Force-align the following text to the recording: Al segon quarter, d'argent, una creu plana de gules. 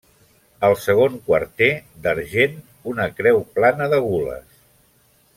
Al 0.67 0.75
segon 0.85 1.17
quarter, 1.27 1.67
d'argent, 2.07 2.57
una 2.95 3.07
creu 3.19 3.41
plana 3.59 3.91
de 3.95 4.01
gules. 4.07 4.57